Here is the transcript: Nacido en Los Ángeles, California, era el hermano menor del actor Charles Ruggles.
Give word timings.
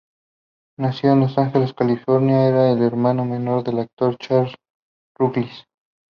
Nacido 0.79 1.13
en 1.13 1.19
Los 1.19 1.37
Ángeles, 1.37 1.75
California, 1.75 2.47
era 2.47 2.71
el 2.71 2.81
hermano 2.81 3.23
menor 3.23 3.63
del 3.63 3.77
actor 3.77 4.17
Charles 4.17 4.55
Ruggles. 5.15 5.67